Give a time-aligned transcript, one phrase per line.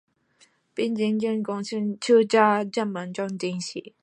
[0.73, 1.43] 便请求
[2.01, 3.93] 出家成为佛弟子。